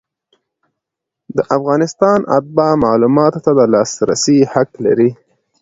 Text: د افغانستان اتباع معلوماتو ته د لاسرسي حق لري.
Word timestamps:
د 1.35 1.37
افغانستان 1.57 2.19
اتباع 2.37 2.71
معلوماتو 2.83 3.43
ته 3.45 3.51
د 3.57 3.61
لاسرسي 3.73 4.37
حق 4.53 4.71
لري. 4.85 5.09